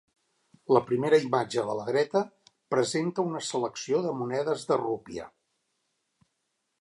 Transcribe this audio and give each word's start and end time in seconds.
La 0.75 0.79
primera 0.85 1.17
imatge 1.25 1.65
de 1.67 1.75
la 1.79 1.83
dreta 1.89 2.23
presenta 2.75 3.25
una 3.33 3.41
selecció 3.49 4.01
de 4.07 4.15
monedes 4.23 4.65
de 4.73 4.79
rupia. 4.85 5.27